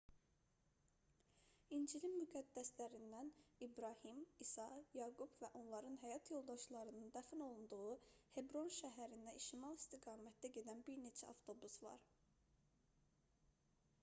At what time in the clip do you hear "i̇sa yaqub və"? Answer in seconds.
4.45-5.51